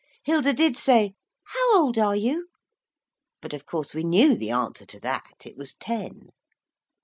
[0.23, 1.13] Hilda did say,
[1.43, 2.47] 'How old are you?'
[3.39, 5.45] but, of course, we knew the answer to that.
[5.45, 6.29] It was ten.